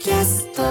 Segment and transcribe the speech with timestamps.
[0.00, 0.62] キャスト。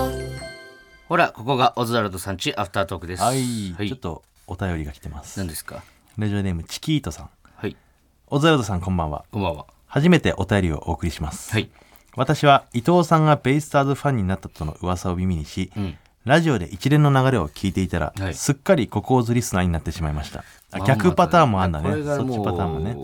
[1.08, 3.22] ほらここがオズワルドさんちアフタートークです。
[3.22, 3.88] はい、はい。
[3.88, 5.38] ちょっとお便りが来てます。
[5.38, 5.84] 何ですか？
[6.18, 7.30] ラジオネームチキートさん。
[7.54, 7.78] はい。
[8.26, 9.26] オズワルドさんこんばんは。
[9.32, 9.68] こんばんは。
[9.86, 11.70] 初めてお便りをお送りします、はい。
[12.16, 15.96] 私は伊藤さんがベイスターズファンになったとの噂を耳にし、ん
[16.30, 18.34] ラジオで一連の流れを聞いていたら、はい。
[18.36, 20.44] すっかりココーズリスナーになってしまいました。
[20.86, 21.90] 逆パターンもあんだね。
[21.90, 22.96] これがそっちパターンもね。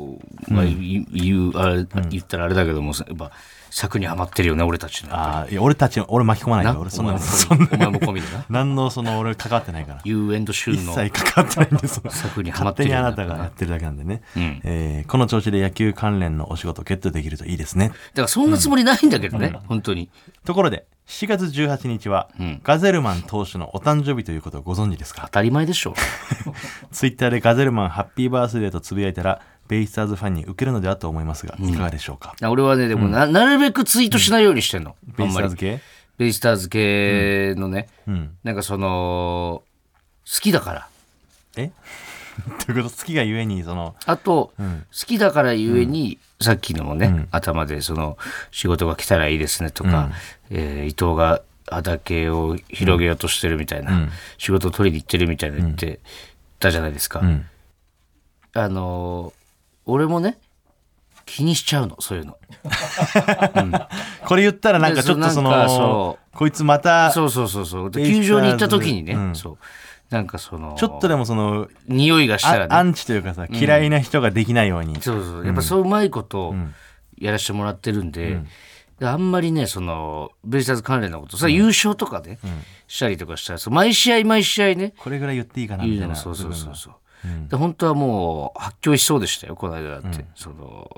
[0.48, 3.32] まあ、言うあれ言ったらあれだけども、やっぱ
[3.72, 5.16] 尺にはまってるよね俺たちの。
[5.16, 6.82] ああいや俺たち俺巻き込まないなよ。
[6.82, 7.68] 俺そんなお前もそんな。
[7.72, 20.10] お前も込みでな何のその俺関わってないから You and シュ一ーの切関わってないんです策にはまっ勝手にあなたがやってるだけなんでね、んえーこの調子で野球関連のお仕事ゲットできるといいですねだからそんなつもりないんだけどね、本当に
[20.46, 22.60] ところで4月18日は、ん。
[22.64, 25.22] ガゼルマン投手のお誕生日ということをご存知ですか？
[25.26, 25.94] 当たり前でしょ。
[26.92, 32.36] ツイッターでガゼルマンハッピーバースデーとつぶやいたらベイスターズファンに受けるのではと思いますが、いかがでしょうか？
[32.50, 35.34] 俺はねでもな,、なるべくツイートしないようにしてんの、ベイあん。
[35.34, 35.82] まりスターズ系？
[36.18, 38.38] ベイスターズ系のね、うん。
[38.44, 39.62] なんかその
[40.26, 40.88] 好きだから。
[41.58, 41.72] え？
[42.66, 44.64] ということ好きがゆえにそのあと、好
[45.06, 48.18] きだからゆえに、さっきのもね、頭でその
[48.52, 50.12] 仕事が来たらいいですねとか、
[50.50, 56.00] えー伊藤が畑を広げようとしてるみたいな、仕事を取りに行ってるみたいな言って
[56.60, 57.20] たじゃないですか。
[57.20, 57.46] ん。
[58.54, 59.46] あのー
[59.88, 60.40] 俺もね
[61.26, 62.38] 気にしちゃうのそういうの。
[64.26, 67.92] これ言ったらなんかちょっとそのそこいつまたそうそうそうそう。
[67.92, 69.36] 球場に行った時にね、うん。
[69.36, 69.58] そう
[70.16, 72.74] なんかそのちょっとでもその匂いがしたらね。
[72.74, 76.56] あアンチというかさ嫌いな人ができないように、そうそうやっぱそううまいこと
[77.18, 78.40] やらせてもらってるんで、
[78.98, 82.40] であんまりねそのベイスターズ関連のことさ、優勝とかね、
[82.88, 86.16] したりとかしたらそう毎試合毎試合ねこれぐらい言っていいかな言みたいな。
[86.16, 86.94] そうそうそうそう、
[87.50, 90.90] で本当はもう発狂しそうでしたよこの間だって、その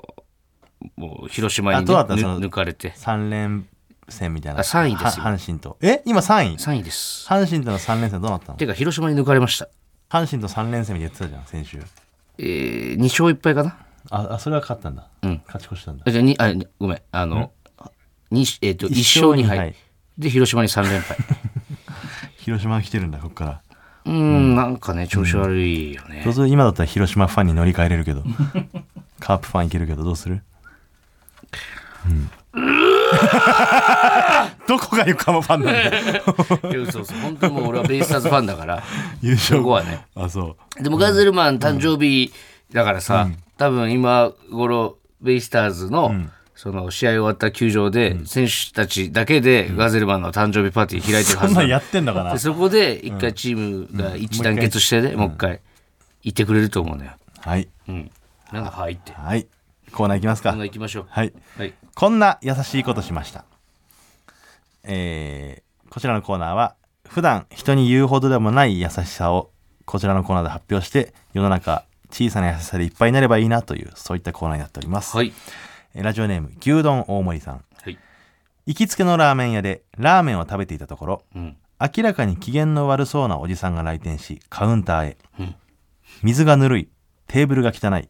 [0.96, 2.92] もう広島に、あね、抜かれて。
[2.92, 3.66] 3連
[4.08, 4.60] 戦みたいな。
[4.60, 5.24] あ三位ですよ。
[5.24, 5.76] は阪神と。
[5.80, 6.02] え？
[6.04, 7.26] 今3位？3位です。
[7.28, 8.58] 阪神との3連戦どうなったの？
[8.58, 9.68] てか広島に抜かれました。
[10.10, 11.82] 阪神と3連戦みたいな言ってたじゃん先週。
[12.38, 13.76] えー、2勝1敗かな？
[14.10, 15.42] ああそれは勝ったんだ、うん。
[15.46, 16.04] 勝ち越したんだ。
[16.06, 17.02] あじゃあにあにごめん。
[17.12, 17.50] あの、
[18.30, 19.74] にえっ、と1勝2敗。
[20.16, 21.16] で広島に3連敗。
[22.38, 23.60] 広島が来てるんだここから。
[24.06, 24.56] うーん。
[24.56, 28.22] なんかね調子悪いよね、そうすると今だったら広島ファンに乗り換えれるけど。
[29.20, 30.42] カープファンいけるけどどうする？
[34.68, 36.22] どこが横浜ファンなんだよ。
[36.90, 38.82] そうそう本当にもう俺はベイスターズファンだから。
[39.22, 39.58] 優勝。
[39.60, 40.06] そこはね。
[40.14, 40.82] あそう。
[40.82, 42.32] でもガゼルマン誕生日
[42.72, 46.14] だからさ、多分今頃ベイスターズの、
[46.54, 51.62] その試合終わった球場で、選手たちだけでガゼルマンの誕生日パーティー開いてるはずなの。
[51.62, 55.60] そんやってんのかなでそこで一回チームが一致団結してね、もう一回。
[56.22, 57.12] 行ってくれると思うのよ。
[57.40, 57.68] はい。
[57.88, 58.10] うん。
[58.52, 59.12] なんだ、はいって。
[59.12, 59.46] はい
[59.92, 61.06] コーナーいきますかそんな行きましょう。
[61.08, 61.74] はいはい。
[61.94, 63.44] こんな優しいことしました。
[64.84, 66.76] えーこちらのコーナーは、
[67.08, 69.50] 普段人に言うほどでもない優しさを、
[69.86, 75.16] こちらのコーナーで発表して、世の中、小さな優しさでいっぱいになればいいなという、そういったコーナーになっております。
[75.16, 75.32] はい。
[75.94, 77.64] えーラジオネーム、牛丼大森さん。
[77.82, 77.98] はい。
[78.66, 81.56] 行きつけのラーメン屋でラーメンを食べていたところ、うん。
[81.80, 85.16] 明らかに機嫌の悪そうなおじさんが来店し、カウンターへ。
[85.40, 85.54] うん
[86.22, 86.88] 水がぬるい、
[87.28, 88.08] テーブルが汚い、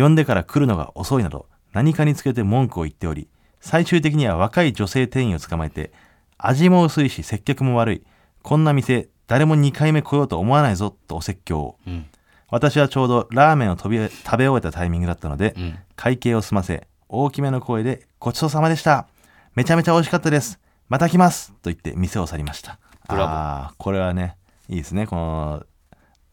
[0.00, 3.28] 呼んでから来るのが遅いなど、何かにつけて文句を言っており、
[3.60, 5.92] 最終的には若い女性店員を捕まえて、
[6.38, 8.02] 味も薄いし接客も悪い、
[8.42, 11.76] こんな店、誰も2回目来ようと思わないぞ、とお説教を。
[11.86, 12.06] うん。
[12.48, 15.78] 私はちょうどラーメンを飛び食べ終えたタイミングだったので、うん。
[15.96, 19.06] 会計を済ませ、大きめの声で、ごちそうさまでした。
[19.54, 20.58] めちゃめちゃ美味しかったです。
[20.88, 21.52] また来ます。
[21.52, 22.78] と言って店を去りました。
[23.08, 24.36] ブラボーああ、これはね、
[24.68, 25.06] いいですね。
[25.06, 25.66] この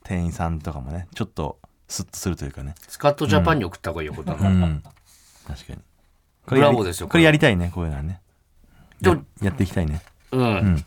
[0.03, 2.75] 店員さんとかもね、ちょっとスッとするというかね。
[2.87, 4.35] スカットジャパンに送った方がいいよ、ことう。
[4.35, 4.83] ん。
[5.47, 5.75] 確かに。
[5.77, 5.81] こ
[6.47, 8.21] ブれラボーですよこれやりたいね、こういうのはね。
[9.01, 10.01] でもややっていきたいね。
[10.31, 10.85] うん。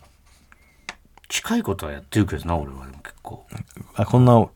[1.29, 3.47] 近いことはやってるけどな、俺はでも結構。
[3.95, 4.47] あ、こんな、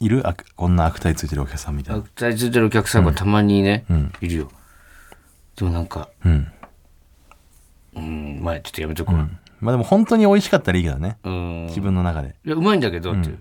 [0.00, 0.26] いる？
[0.26, 2.00] あこんな悪態ついてるお客さんみたいな。
[2.00, 4.50] 悪態ついてるお客さんがたまにね、んいるよ。
[5.56, 6.52] でもなんか、うん。
[7.96, 9.28] うん、まあちょっとやめとくわ。
[9.60, 11.18] まあでも本当に美味しかったらいいけどね。
[11.24, 11.66] うん。
[11.66, 12.36] 自分の中で。
[12.44, 13.38] いや、うまいんだけどっていう。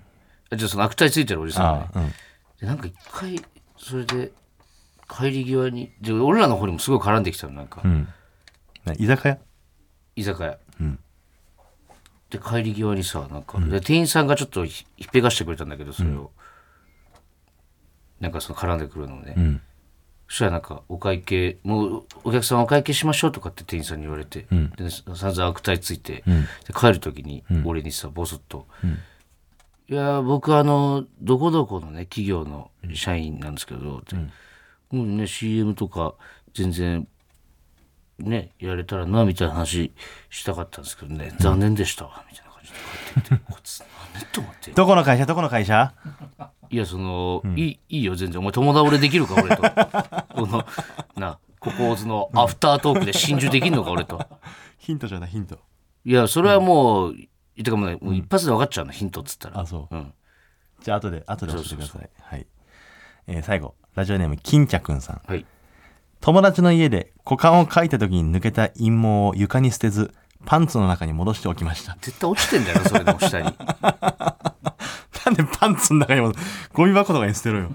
[0.49, 1.89] あじゃあその悪態ついてるおじさんがね。
[1.95, 2.13] うん。
[2.61, 3.39] でなんか一回
[3.77, 4.31] それで
[5.09, 8.07] 帰り際にで俺らの方にもすごい絡んできたのなんか、うん。
[8.85, 9.37] ね居酒屋？
[10.15, 10.99] 居酒屋、ん。
[12.29, 16.31] で帰り際にさなんか、で店員さんがちょっとひひっぺがしてくれたんだけどそれを、
[18.19, 19.61] なんかその絡んでくるのをね、うん。
[20.27, 24.71] そしたらなんかお会計もうお客さんお会計しましょうとかって店員さんに言われて、ん。
[24.71, 26.41] で散々悪態ついて、ん。
[26.41, 28.67] で帰る時に俺にさボソッと
[29.89, 36.15] 「いや僕あのどこどこのね企業の社員なんですけど」って、もうね CM とか
[36.53, 37.07] 全然
[38.19, 39.91] ねやれたらなみたいな話
[40.29, 41.33] したかったんですけどね。
[41.39, 42.77] 残念でしたわみたいな感じで。
[43.13, 44.71] 帰ってきてこいつ何と思って。
[44.71, 45.25] どこの会社？
[45.25, 45.93] どこの会社？
[46.69, 48.39] いやその、いいいいよ全然。
[48.39, 49.61] お前友倒れできるか俺と。
[50.35, 50.65] この
[51.15, 54.25] なここのアフタートークで心中できんのか俺と。
[54.77, 55.59] ヒントじゃないヒント。
[56.05, 57.15] いやそれはもう、
[57.63, 59.59] てかもう,、もう一発で分かっちゃうのヒントっつったら。
[59.59, 59.95] あそう。
[59.95, 60.13] うん。
[60.81, 62.09] じゃあ後で後で教えてください。
[62.21, 62.47] はい、
[63.27, 63.75] えー最後。
[63.95, 65.21] ラジオネーム金茶くんさん。
[65.27, 65.45] はい。
[66.21, 70.13] 友達の家で股間を書いた時に抜けた陰毛を床に捨てず
[70.45, 71.97] パンツの中に戻しておきました。
[72.01, 73.53] 絶対落ちてんだよなそれの下に。
[75.25, 76.31] なんでパンツの中にも
[76.73, 77.71] ゴミ箱とかに捨てろよ。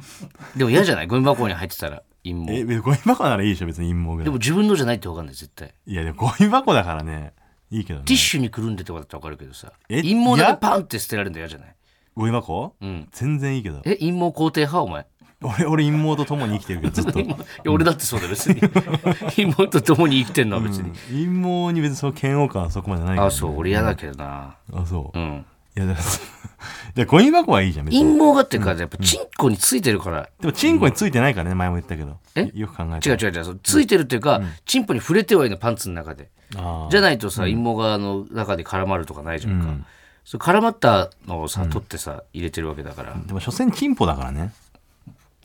[0.57, 1.07] でも嫌じゃない？
[1.07, 2.73] ゴミ箱に入ってたら陰毛。
[2.75, 4.25] えゴミ箱ならいいでしょ別に陰毛ぐらい。
[4.25, 5.75] でも自分のじゃないって分かんない絶対。
[5.87, 7.35] いやでもゴミ箱だからね
[7.73, 8.05] いいけどね。
[8.05, 9.73] ティッシュにくるんでとかだったら分かるけどさ。
[9.89, 10.03] え？
[10.03, 11.75] 陰毛だけパンって捨てられるの嫌じゃない？
[12.15, 12.75] ゴミ箱？
[12.81, 13.09] うん。
[13.11, 13.81] 全然いいけど。
[13.85, 13.97] え？
[13.97, 14.83] 陰毛肯定派？
[14.83, 15.07] お前。
[15.45, 17.19] 俺俺陰毛と共に生きてるけどずっと。
[17.21, 17.37] いや
[17.73, 18.61] 俺だってそうだよ別に。
[19.35, 23.57] 陰毛と共に生きてんのは別に、陰毛に別にその嫌悪感はそこまでないから、あそう。
[23.59, 24.57] 俺嫌だけどな。
[24.73, 26.07] あそう、いうんやだから
[26.95, 28.03] でゴミ箱はいいじゃん別に。
[28.03, 30.29] 陰毛がっていうかやっぱチンコについてるから。
[30.41, 32.19] でもチンコについてないからね前も言ったけど。
[32.35, 32.51] え？
[32.55, 33.45] よく考えて違う違う違う。
[33.45, 36.31] そうついてるっていうか、チンポに触れてはいいのパンツの中で。
[36.55, 39.87] あじゃないとさ陰毛があの中で絡まるとかないじゃんか、
[40.25, 44.53] それ絡まったのをさ取ってさ入れてるわけだから、あでも所詮チンポだからね。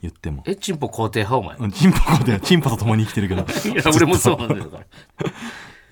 [0.01, 0.43] 言っても。
[0.45, 0.55] え？
[0.55, 1.37] チンポ肯定派？
[1.37, 1.57] お前。
[1.57, 3.41] うんチンポこでチンポと共に生きてるけど。
[3.73, 4.77] いや俺もそうなんだよだか
[5.23, 5.31] ら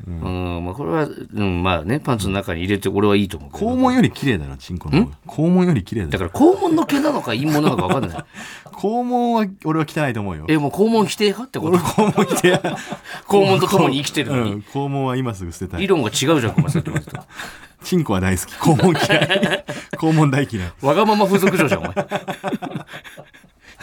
[0.07, 3.71] うん、まあこれは、うん、まあねパンツの中に入れて俺はいいと思うけど。
[3.71, 5.17] 肛門より綺麗だなチンコの方が。
[5.25, 8.25] 肛門より綺麗だよだから肛門の毛なのか陰毛なのか分かんない。
[8.71, 10.45] 肛門は俺は汚いと思うよ。
[10.47, 11.71] えもう肛門否定派ってこと？
[11.71, 12.55] 俺肛門着て
[13.27, 15.81] 肛門と共に生きてるのに、うん肛門は今すぐ捨てたい。
[15.81, 17.17] 理論が違うじゃんお前さっきまでと。
[17.83, 18.53] チンコは大好き。
[18.53, 19.63] 肛門嫌い。
[19.93, 20.71] 肛門大嫌い。
[20.81, 21.95] わがまま風俗嬢じゃんお前。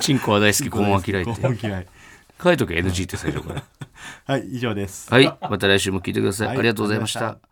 [0.00, 0.64] チンコは大好き。
[0.69, 1.30] 肛門は嫌いって。
[1.32, 1.86] 肛門嫌い
[2.43, 3.62] 書いとけ NG って最初から。
[4.27, 5.12] はい以上です。
[5.12, 7.21] はいまた来週も聞いてください、はいありがとうございました。
[7.21, 7.51] ありがとうございました